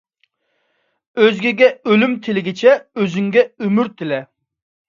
[1.25, 4.23] ئۆزگىگە ئۆلۈم تىلىگىچە، ئۆزۈڭگە ئۆمۈر تىلە.